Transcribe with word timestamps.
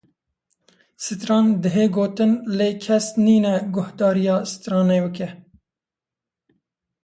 Sitran 1.03 1.45
dihê 1.63 1.85
gotin 1.95 2.31
lê 2.57 2.69
kes 2.83 3.07
nîne 3.25 3.53
guhdarîya 3.73 4.37
sitranê 4.51 4.99
bike 5.05 5.29